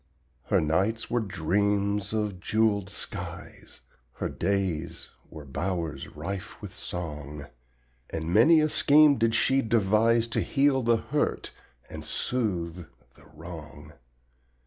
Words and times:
Her 0.45 0.59
nights 0.59 1.11
were 1.11 1.19
dreams 1.19 2.11
of 2.11 2.39
jeweled 2.39 2.89
skies, 2.89 3.81
Her 4.13 4.29
days 4.29 5.11
were 5.29 5.45
bowers 5.45 6.07
rife 6.07 6.59
with 6.59 6.73
song, 6.73 7.45
And 8.09 8.33
many 8.33 8.61
a 8.61 8.69
scheme 8.69 9.19
did 9.19 9.35
she 9.35 9.61
devise 9.61 10.25
To 10.29 10.41
heal 10.41 10.81
the 10.81 10.97
hurt 10.97 11.51
and 11.87 12.03
soothe 12.03 12.87
the 13.13 13.25
wrong. 13.27 13.93